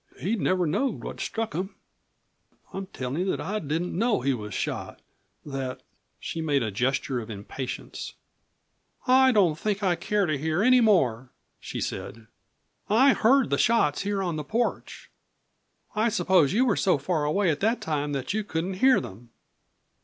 [0.19, 1.75] He'd never knowed what struck him.
[2.73, 4.99] I'm tellin' you that I didn't know he was shot;
[5.45, 5.83] that"
[6.19, 8.13] She made a gesture of impatience.
[9.05, 11.29] "I don't think I care to hear any more,"
[11.59, 12.25] she said.
[12.89, 15.11] "I heard the shots here on the porch.
[15.95, 19.29] I suppose you were so far away at that time that you couldn't hear them?"